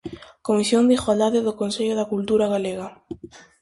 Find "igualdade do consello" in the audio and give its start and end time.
0.99-1.93